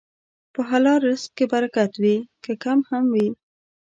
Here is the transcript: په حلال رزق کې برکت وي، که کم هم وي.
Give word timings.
په 0.53 0.61
حلال 0.69 0.99
رزق 1.09 1.29
کې 1.37 1.45
برکت 1.53 1.91
وي، 2.01 2.17
که 2.43 2.51
کم 2.63 2.79
هم 2.89 3.05
وي. 3.13 3.27